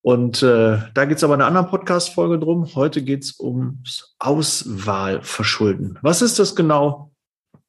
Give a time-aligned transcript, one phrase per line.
[0.03, 2.75] Und äh, da geht es aber in einer anderen Podcast-Folge drum.
[2.75, 5.99] Heute geht es ums Auswahlverschulden.
[6.03, 7.13] Was ist das genau?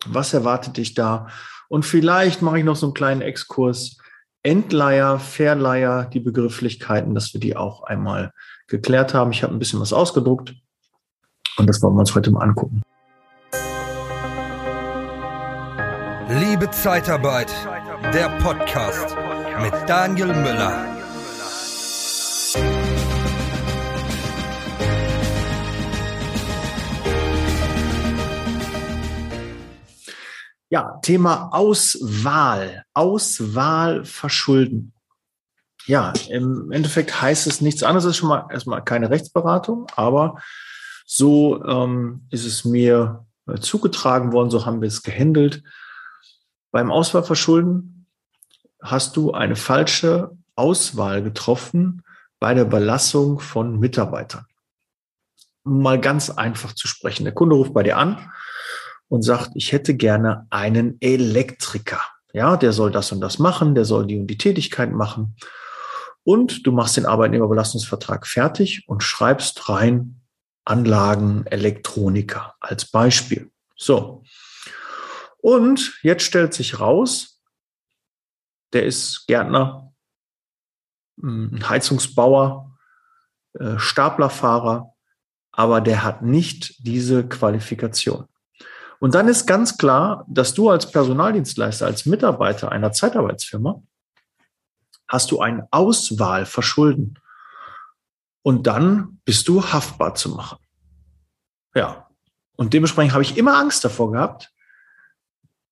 [0.06, 1.28] Was erwartet dich da?
[1.70, 3.98] Und vielleicht mache ich noch so einen kleinen Exkurs.
[4.46, 8.32] Endleiher, Verleiher, die Begrifflichkeiten, dass wir die auch einmal
[8.68, 9.32] geklärt haben.
[9.32, 10.54] Ich habe ein bisschen was ausgedruckt
[11.58, 12.84] und das wollen wir uns heute mal angucken.
[16.30, 17.52] Liebe Zeitarbeit,
[18.14, 19.18] der Podcast
[19.64, 20.95] mit Daniel Müller.
[30.70, 34.94] Ja, Thema Auswahl, Auswahl verschulden.
[35.86, 40.42] Ja, im Endeffekt heißt es nichts anderes, ist schon mal erstmal keine Rechtsberatung, aber
[41.06, 45.62] so ähm, ist es mir äh, zugetragen worden, so haben wir es gehandelt.
[46.72, 48.08] Beim Auswahlverschulden
[48.82, 52.04] hast du eine falsche Auswahl getroffen
[52.40, 54.46] bei der Belassung von Mitarbeitern.
[55.64, 57.24] Um mal ganz einfach zu sprechen.
[57.24, 58.32] Der Kunde ruft bei dir an
[59.08, 62.02] und sagt, ich hätte gerne einen Elektriker.
[62.34, 65.36] Ja, der soll das und das machen, der soll die und die Tätigkeit machen.
[66.24, 70.22] Und du machst den Arbeitnehmerbelastungsvertrag fertig und schreibst rein
[70.66, 73.52] Anlagen, Elektroniker als Beispiel.
[73.78, 74.24] So.
[75.38, 77.40] Und jetzt stellt sich raus,
[78.74, 79.94] der ist Gärtner,
[81.22, 82.76] hm, Heizungsbauer,
[83.54, 84.94] äh, Staplerfahrer,
[85.52, 88.28] aber der hat nicht diese Qualifikation.
[89.00, 93.82] Und dann ist ganz klar, dass du als Personaldienstleister, als Mitarbeiter einer Zeitarbeitsfirma,
[95.08, 97.20] hast du ein Auswahlverschulden.
[98.42, 100.58] Und dann bist du haftbar zu machen.
[101.74, 102.08] Ja.
[102.56, 104.52] Und dementsprechend habe ich immer Angst davor gehabt.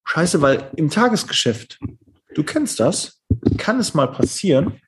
[0.04, 1.78] Scheiße, weil im Tagesgeschäft,
[2.34, 3.22] du kennst das,
[3.56, 4.80] kann es mal passieren.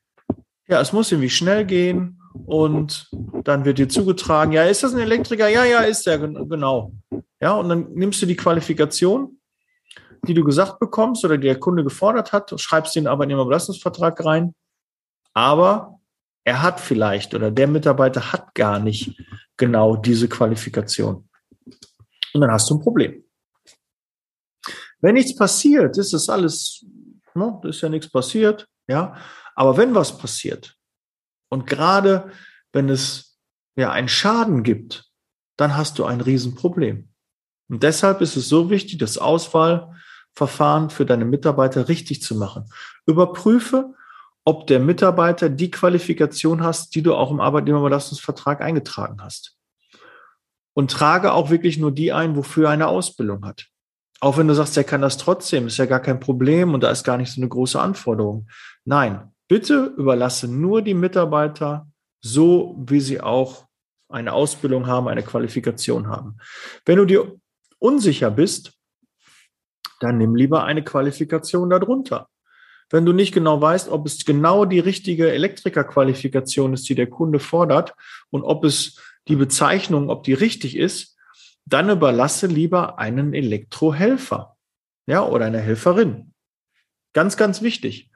[0.69, 3.09] Ja, es muss irgendwie schnell gehen und
[3.45, 5.49] dann wird dir zugetragen, ja, ist das ein Elektriker?
[5.49, 6.93] Ja, ja, ist der, genau.
[7.41, 9.39] Ja, und dann nimmst du die Qualifikation,
[10.27, 14.55] die du gesagt bekommst oder die der Kunde gefordert hat, schreibst den Arbeitnehmerbelastungsvertrag rein,
[15.35, 16.01] aber
[16.45, 19.21] er hat vielleicht oder der Mitarbeiter hat gar nicht
[19.57, 21.29] genau diese Qualifikation.
[22.33, 23.25] Und dann hast du ein Problem.
[25.01, 26.87] Wenn nichts passiert, ist das alles,
[27.35, 29.17] ne, ist ja nichts passiert, ja.
[29.55, 30.77] Aber wenn was passiert
[31.51, 32.31] und gerade
[32.73, 33.39] wenn es
[33.75, 35.11] ja einen Schaden gibt,
[35.57, 37.09] dann hast du ein Riesenproblem.
[37.69, 42.65] Und deshalb ist es so wichtig, das Auswahlverfahren für deine Mitarbeiter richtig zu machen.
[43.07, 43.95] Überprüfe,
[44.45, 49.57] ob der Mitarbeiter die Qualifikation hast, die du auch im Arbeitnehmerbelastungsvertrag eingetragen hast.
[50.73, 53.67] Und trage auch wirklich nur die ein, wofür er eine Ausbildung hat.
[54.21, 56.91] Auch wenn du sagst, er kann das trotzdem, ist ja gar kein Problem und da
[56.91, 58.49] ist gar nicht so eine große Anforderung.
[58.85, 61.89] Nein, bitte überlasse nur die Mitarbeiter
[62.21, 63.67] so, wie sie auch
[64.09, 66.39] eine Ausbildung haben, eine Qualifikation haben.
[66.85, 67.37] Wenn du dir
[67.87, 68.73] unsicher bist,
[70.01, 72.29] dann nimm lieber eine Qualifikation darunter.
[72.91, 77.39] Wenn du nicht genau weißt, ob es genau die richtige Elektrikerqualifikation ist, die der Kunde
[77.39, 77.95] fordert
[78.31, 81.17] und ob es die Bezeichnung, ob die richtig ist,
[81.65, 84.57] dann überlasse lieber einen Elektrohelfer,
[85.07, 86.33] ja, oder eine Helferin.
[87.13, 88.11] Ganz, ganz wichtig.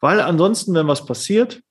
[0.00, 1.62] Weil ansonsten, wenn was passiert,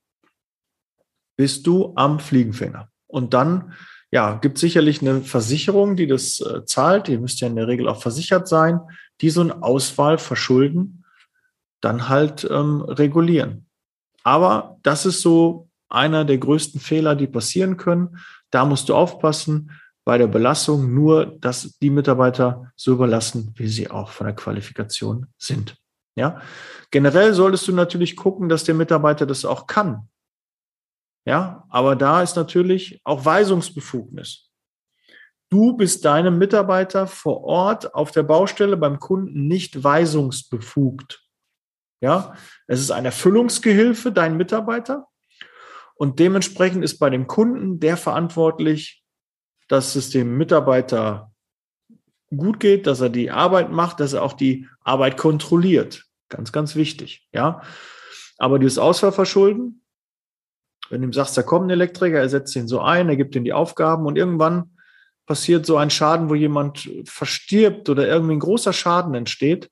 [1.36, 2.90] bist du am Fliegenfänger.
[3.06, 3.74] Und dann,
[4.14, 7.08] ja, gibt sicherlich eine Versicherung, die das äh, zahlt.
[7.08, 8.78] Die müsste ja in der Regel auch versichert sein,
[9.20, 11.04] die so eine Auswahl verschulden
[11.80, 13.66] dann halt ähm, regulieren.
[14.22, 18.20] Aber das ist so einer der größten Fehler, die passieren können.
[18.52, 19.72] Da musst du aufpassen
[20.04, 25.26] bei der Belastung, nur dass die Mitarbeiter so überlassen, wie sie auch von der Qualifikation
[25.38, 25.76] sind.
[26.14, 26.40] Ja,
[26.92, 30.08] generell solltest du natürlich gucken, dass der Mitarbeiter das auch kann.
[31.24, 34.50] Ja, aber da ist natürlich auch Weisungsbefugnis.
[35.50, 41.22] Du bist deinem Mitarbeiter vor Ort auf der Baustelle beim Kunden nicht weisungsbefugt.
[42.00, 42.34] Ja,
[42.66, 45.06] es ist ein Erfüllungsgehilfe, dein Mitarbeiter.
[45.94, 49.04] Und dementsprechend ist bei dem Kunden der verantwortlich,
[49.68, 51.32] dass es dem Mitarbeiter
[52.36, 56.04] gut geht, dass er die Arbeit macht, dass er auch die Arbeit kontrolliert.
[56.28, 57.62] Ganz, ganz wichtig, ja.
[58.38, 59.83] Aber dieses Ausfallverschulden,
[60.90, 63.34] wenn du ihm sagst, da kommt ein Elektriker, er setzt ihn so ein, er gibt
[63.36, 64.76] ihm die Aufgaben und irgendwann
[65.26, 69.70] passiert so ein Schaden, wo jemand verstirbt oder irgendwie ein großer Schaden entsteht,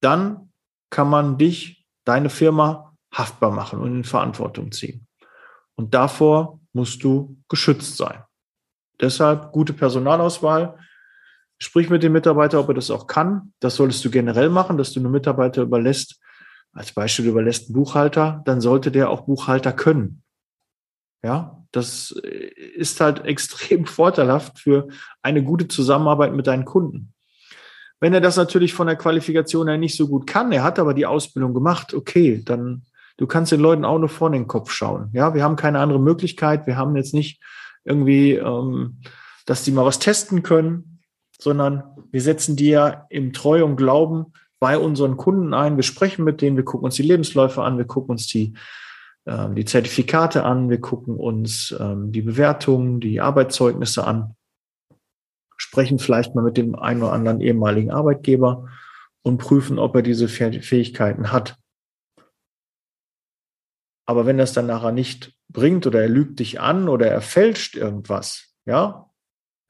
[0.00, 0.52] dann
[0.90, 5.06] kann man dich, deine Firma haftbar machen und in Verantwortung ziehen.
[5.74, 8.22] Und davor musst du geschützt sein.
[9.00, 10.78] Deshalb gute Personalauswahl.
[11.58, 13.52] Sprich mit dem Mitarbeiter, ob er das auch kann.
[13.60, 16.20] Das solltest du generell machen, dass du einen Mitarbeiter überlässt.
[16.76, 20.22] Als Beispiel überlässt Buchhalter, dann sollte der auch Buchhalter können.
[21.22, 24.88] Ja, das ist halt extrem vorteilhaft für
[25.22, 27.14] eine gute Zusammenarbeit mit deinen Kunden.
[27.98, 30.92] Wenn er das natürlich von der Qualifikation her nicht so gut kann, er hat aber
[30.92, 32.82] die Ausbildung gemacht, okay, dann
[33.16, 35.08] du kannst den Leuten auch nur in den Kopf schauen.
[35.14, 36.66] Ja, wir haben keine andere Möglichkeit.
[36.66, 37.40] Wir haben jetzt nicht
[37.84, 39.00] irgendwie, ähm,
[39.46, 41.00] dass die mal was testen können,
[41.40, 45.76] sondern wir setzen die ja im Treu und Glauben bei unseren Kunden ein.
[45.76, 48.54] Wir sprechen mit denen, wir gucken uns die Lebensläufe an, wir gucken uns die,
[49.24, 54.34] äh, die Zertifikate an, wir gucken uns ähm, die Bewertungen, die Arbeitszeugnisse an,
[55.56, 58.68] sprechen vielleicht mal mit dem einen oder anderen ehemaligen Arbeitgeber
[59.22, 61.58] und prüfen, ob er diese Fähigkeiten hat.
[64.06, 67.74] Aber wenn das dann nachher nicht bringt oder er lügt dich an oder er fälscht
[67.74, 69.10] irgendwas, ja,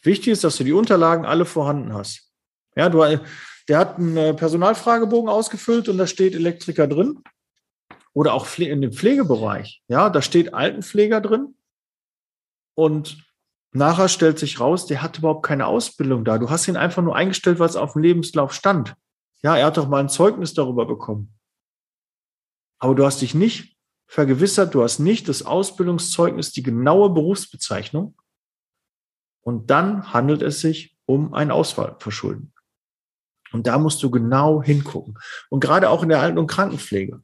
[0.03, 2.31] wichtig ist, dass du die Unterlagen alle vorhanden hast.
[2.77, 3.03] Ja, du,
[3.69, 7.23] der hat einen äh, Personalfragebogen ausgefüllt und da steht Elektriker drin.
[8.13, 9.83] Oder auch in dem Pflegebereich.
[9.89, 11.55] Ja, da steht Altenpfleger drin.
[12.75, 13.23] Und
[13.73, 16.39] nachher stellt sich raus, der hat überhaupt keine Ausbildung da.
[16.39, 18.95] Du hast ihn einfach nur eingestellt, weil es auf dem Lebenslauf stand.
[19.43, 21.35] Ja, er hat doch mal ein Zeugnis darüber bekommen.
[22.79, 23.77] Aber du hast dich nicht
[24.07, 28.17] vergewissert, du hast nicht das Ausbildungszeugnis, die genaue Berufsbezeichnung.
[29.43, 32.53] Und dann handelt es sich um ein Ausfallverschulden.
[33.57, 35.19] Und da musst du genau hingucken.
[35.49, 37.23] Und gerade auch in der Alten- und Krankenpflege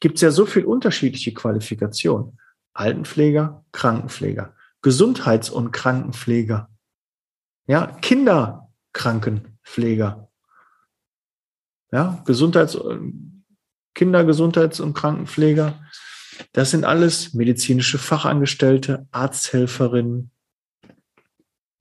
[0.00, 2.40] gibt es ja so viel unterschiedliche Qualifikationen.
[2.72, 6.68] Altenpfleger, Krankenpfleger, Gesundheits- und Krankenpfleger,
[7.66, 10.28] ja, Kinderkrankenpfleger,
[11.92, 12.80] ja, Gesundheits-,
[13.94, 15.78] Kindergesundheits- und Krankenpfleger.
[16.52, 20.32] Das sind alles medizinische Fachangestellte, Arzthelferinnen,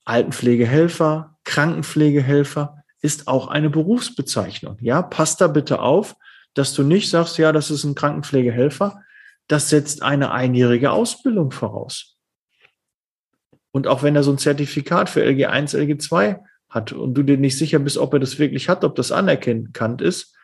[0.05, 4.77] Altenpflegehelfer, Krankenpflegehelfer ist auch eine Berufsbezeichnung.
[4.81, 6.15] Ja, passt da bitte auf,
[6.53, 9.01] dass du nicht sagst, ja, das ist ein Krankenpflegehelfer.
[9.47, 12.17] Das setzt eine einjährige Ausbildung voraus.
[13.71, 17.57] Und auch wenn er so ein Zertifikat für LG1, LG2 hat und du dir nicht
[17.57, 20.35] sicher bist, ob er das wirklich hat, ob das anerkannt ist,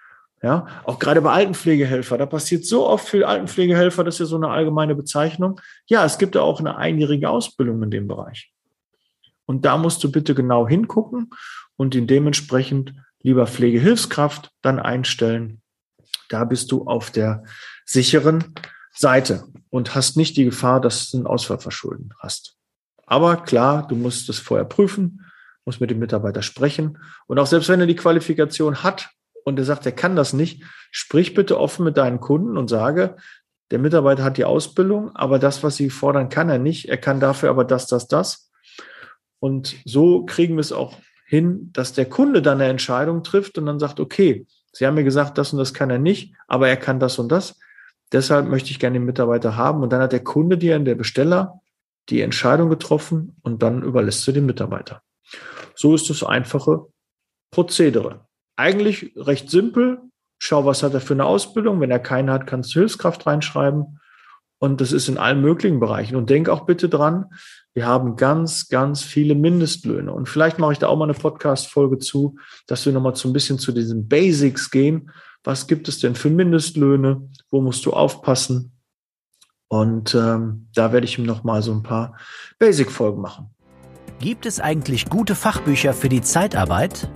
[0.41, 4.35] ja, auch gerade bei Altenpflegehelfer, da passiert so oft für Altenpflegehelfer, das ist ja so
[4.35, 5.59] eine allgemeine Bezeichnung.
[5.87, 8.51] Ja, es gibt da auch eine einjährige Ausbildung in dem Bereich.
[9.45, 11.31] Und da musst du bitte genau hingucken
[11.77, 15.61] und ihn dementsprechend lieber Pflegehilfskraft dann einstellen.
[16.29, 17.43] Da bist du auf der
[17.85, 18.55] sicheren
[18.93, 22.55] Seite und hast nicht die Gefahr, dass du einen Ausfallverschulden hast.
[23.05, 25.25] Aber klar, du musst es vorher prüfen,
[25.65, 26.97] musst mit dem Mitarbeiter sprechen.
[27.27, 29.09] Und auch selbst wenn er die Qualifikation hat
[29.43, 33.17] und er sagt, er kann das nicht, sprich bitte offen mit deinen Kunden und sage,
[33.71, 36.87] der Mitarbeiter hat die Ausbildung, aber das, was sie fordern, kann er nicht.
[36.87, 38.51] Er kann dafür aber das, das, das.
[39.39, 43.65] Und so kriegen wir es auch hin, dass der Kunde dann eine Entscheidung trifft und
[43.65, 46.75] dann sagt, okay, Sie haben mir gesagt, das und das kann er nicht, aber er
[46.75, 47.57] kann das und das.
[48.11, 49.81] Deshalb möchte ich gerne den Mitarbeiter haben.
[49.81, 51.61] Und dann hat der Kunde dir, der Besteller,
[52.09, 55.01] die Entscheidung getroffen und dann überlässt du den Mitarbeiter.
[55.75, 56.87] So ist das einfache
[57.51, 58.27] Prozedere.
[58.57, 60.01] Eigentlich recht simpel.
[60.39, 61.79] Schau, was hat er für eine Ausbildung.
[61.79, 63.99] Wenn er keine hat, kannst du Hilfskraft reinschreiben.
[64.65, 66.15] Und das ist in allen möglichen Bereichen.
[66.15, 67.25] Und denk auch bitte dran,
[67.75, 70.11] wir haben ganz, ganz viele Mindestlöhne.
[70.11, 73.33] Und vielleicht mache ich da auch mal eine Podcast-Folge zu, dass wir nochmal so ein
[73.33, 75.11] bisschen zu diesen Basics gehen.
[75.43, 77.29] Was gibt es denn für Mindestlöhne?
[77.51, 78.71] Wo musst du aufpassen?
[79.67, 82.17] Und ähm, da werde ich ihm nochmal so ein paar
[82.57, 83.51] Basic-Folgen machen.
[84.19, 87.07] Gibt es eigentlich gute Fachbücher für die Zeitarbeit?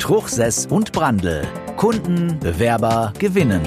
[0.00, 1.42] Truchsess und Brandl.
[1.76, 3.60] Kunden, Bewerber gewinnen.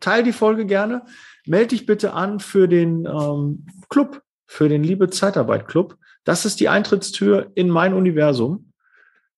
[0.00, 1.06] Teil die Folge gerne.
[1.46, 5.96] Melde dich bitte an für den ähm, Club für den Liebe Zeitarbeit Club.
[6.24, 8.72] Das ist die Eintrittstür in mein Universum.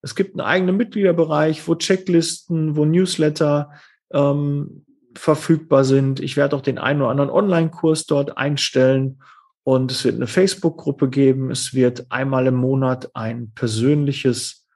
[0.03, 3.73] Es gibt einen eigenen Mitgliederbereich, wo Checklisten, wo Newsletter
[4.13, 4.85] ähm,
[5.17, 6.21] verfügbar sind.
[6.21, 9.21] Ich werde auch den einen oder anderen Online-Kurs dort einstellen
[9.65, 11.51] und es wird eine Facebook-Gruppe geben.
[11.51, 14.67] Es wird einmal im Monat ein persönliches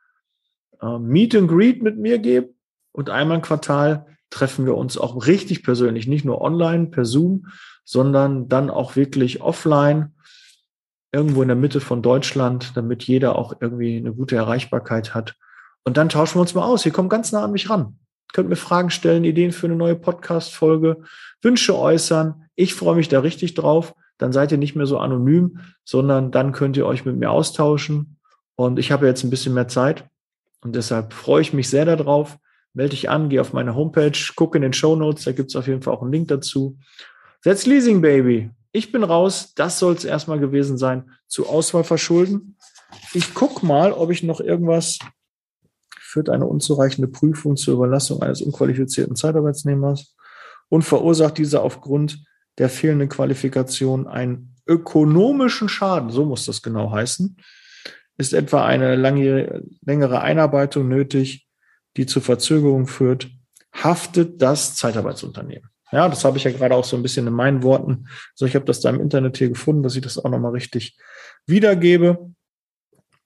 [0.81, 2.55] äh, Meet and Greet mit mir geben
[2.93, 7.47] und einmal im Quartal treffen wir uns auch richtig persönlich, nicht nur online per Zoom,
[7.85, 10.15] sondern dann auch wirklich offline
[11.13, 15.35] irgendwo in der Mitte von Deutschland, damit jeder auch irgendwie eine gute Erreichbarkeit hat.
[15.85, 16.87] Und dann tauschen wir uns mal aus.
[16.87, 17.99] Ihr kommt ganz nah an mich ran.
[18.33, 21.03] Könnt mir Fragen stellen, Ideen für eine neue Podcast-Folge,
[21.43, 22.45] Wünsche äußern.
[22.55, 23.95] Ich freue mich da richtig drauf.
[24.19, 28.19] Dann seid ihr nicht mehr so anonym, sondern dann könnt ihr euch mit mir austauschen.
[28.55, 30.09] Und ich habe jetzt ein bisschen mehr Zeit.
[30.61, 32.39] Und deshalb freue ich mich sehr darauf.
[32.73, 35.57] Melde dich an, geh auf meine Homepage, guck in den Show Notes, da gibt es
[35.57, 36.79] auf jeden Fall auch einen Link dazu.
[37.43, 38.51] That's Leasing Baby.
[38.73, 39.53] Ich bin raus.
[39.55, 42.57] Das soll es erstmal gewesen sein zu Auswahl verschulden.
[43.13, 44.99] Ich guck mal, ob ich noch irgendwas
[46.11, 50.17] führt eine unzureichende Prüfung zur Überlassung eines unqualifizierten Zeitarbeitsnehmers
[50.69, 52.25] und verursacht dieser aufgrund
[52.59, 57.37] der fehlenden Qualifikation einen ökonomischen Schaden, so muss das genau heißen,
[58.19, 61.49] ist etwa eine lange, längere Einarbeitung nötig,
[61.97, 63.31] die zu Verzögerung führt,
[63.73, 65.71] haftet das Zeitarbeitsunternehmen.
[65.93, 68.07] Ja, das habe ich ja gerade auch so ein bisschen in meinen Worten.
[68.35, 70.97] So, ich habe das da im Internet hier gefunden, dass ich das auch nochmal richtig
[71.47, 72.31] wiedergebe.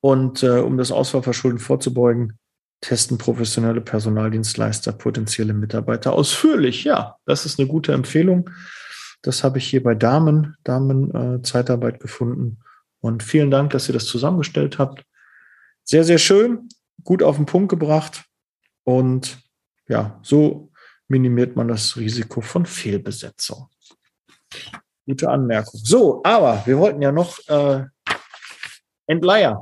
[0.01, 2.39] Und äh, um das Ausfallverschulden vorzubeugen,
[2.81, 6.85] testen professionelle Personaldienstleister potenzielle Mitarbeiter ausführlich.
[6.85, 8.51] Ja, das ist eine gute Empfehlung.
[9.23, 12.59] Das habe ich hier bei Damen, Damen äh, Zeitarbeit gefunden.
[13.01, 15.05] Und vielen Dank, dass ihr das zusammengestellt habt.
[15.83, 16.69] Sehr, sehr schön,
[17.03, 18.25] gut auf den Punkt gebracht.
[18.85, 19.39] Und
[19.89, 20.71] ja, so
[21.09, 23.69] minimiert man das Risiko von Fehlbesetzung.
[25.07, 25.81] Gute Anmerkung.
[25.83, 27.85] So, aber wir wollten ja noch äh,
[29.07, 29.61] Entleiher.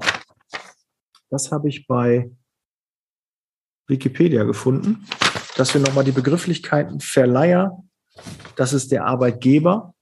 [1.31, 2.31] Das habe ich bei
[3.89, 5.07] Wikipedia gefunden,
[5.57, 7.83] dass wir nochmal die Begrifflichkeiten Verleiher,
[8.57, 9.95] das ist der Arbeitgeber.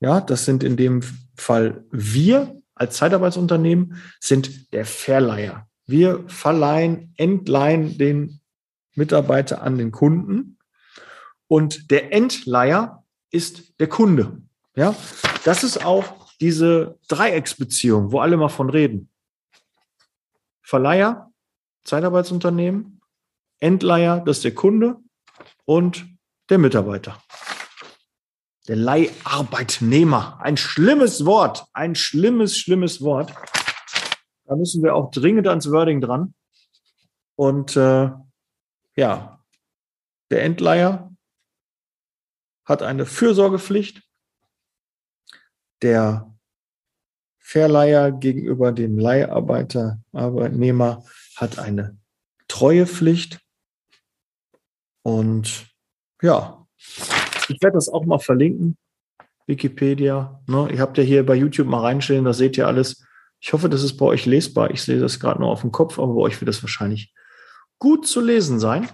[0.00, 1.02] Ja, das sind in dem
[1.36, 5.68] Fall wir als Zeitarbeitsunternehmen, sind der Verleiher.
[5.86, 8.40] Wir verleihen, entleihen den
[8.94, 10.58] Mitarbeiter an den Kunden
[11.48, 14.42] und der Entleiher ist der Kunde.
[14.76, 14.94] Ja,
[15.44, 19.08] das ist auch diese Dreiecksbeziehung, wo alle mal von reden.
[20.62, 21.30] Verleiher,
[21.84, 23.00] Zeitarbeitsunternehmen,
[23.60, 24.96] Entleiher, das ist der Kunde
[25.64, 26.06] und
[26.50, 27.22] der Mitarbeiter.
[28.66, 30.38] Der Leiharbeitnehmer.
[30.40, 31.66] Ein schlimmes Wort.
[31.72, 33.32] Ein schlimmes, schlimmes Wort.
[34.46, 36.34] Da müssen wir auch dringend ans Wording dran.
[37.36, 38.10] Und äh,
[38.96, 39.44] ja,
[40.30, 41.14] der Entleiher
[42.64, 44.02] hat eine Fürsorgepflicht.
[45.82, 46.34] Der
[47.38, 51.04] Verleiher gegenüber dem Leiharbeiter, Arbeitnehmer
[51.36, 51.98] hat eine
[52.48, 53.40] Treuepflicht.
[55.02, 55.66] Und
[56.22, 58.78] ja, ich werde das auch mal verlinken.
[59.46, 60.42] Wikipedia.
[60.46, 60.70] Ne?
[60.72, 63.04] Ihr habt ja hier bei YouTube mal reinstellen, da seht ihr alles.
[63.40, 64.70] Ich hoffe, das ist bei euch lesbar.
[64.70, 67.12] Ich sehe das gerade nur auf dem Kopf, aber bei euch wird das wahrscheinlich
[67.78, 68.88] gut zu lesen sein.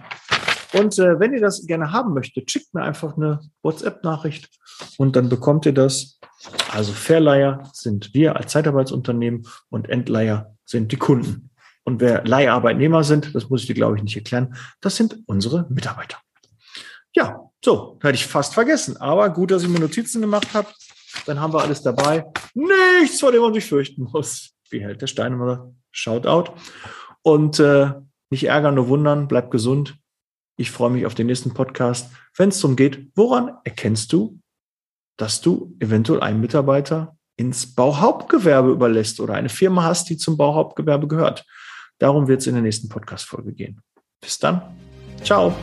[0.73, 4.49] Und äh, wenn ihr das gerne haben möchtet, schickt mir einfach eine WhatsApp-Nachricht
[4.97, 6.19] und dann bekommt ihr das.
[6.71, 11.51] Also Verleiher sind wir als Zeitarbeitsunternehmen und Entleiher sind die Kunden.
[11.83, 15.65] Und wer Leiharbeitnehmer sind, das muss ich dir, glaube ich, nicht erklären, das sind unsere
[15.69, 16.17] Mitarbeiter.
[17.13, 18.97] Ja, so, hätte ich fast vergessen.
[18.97, 20.67] Aber gut, dass ich mir Notizen gemacht habe.
[21.25, 22.25] Dann haben wir alles dabei.
[22.53, 24.53] Nichts, vor dem man sich fürchten muss.
[24.69, 25.73] Wie hält der Steinemüller?
[25.91, 26.53] Shoutout.
[27.21, 27.91] Und äh,
[28.31, 29.97] nicht ärgern, nur wundern, bleib gesund.
[30.57, 32.11] Ich freue mich auf den nächsten Podcast.
[32.35, 34.39] Wenn es darum geht, woran erkennst du,
[35.17, 41.07] dass du eventuell einen Mitarbeiter ins Bauhauptgewerbe überlässt oder eine Firma hast, die zum Bauhauptgewerbe
[41.07, 41.45] gehört?
[41.99, 43.81] Darum wird es in der nächsten Podcast-Folge gehen.
[44.21, 44.61] Bis dann.
[45.23, 45.53] Ciao.